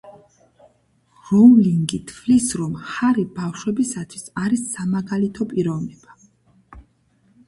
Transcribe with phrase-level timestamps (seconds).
[1.25, 6.19] როულინგი თვლის, რომ ჰარი ბავშვებისათვის არის სამაგალითო პიროვნება.